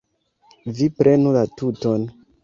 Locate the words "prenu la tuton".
1.01-2.09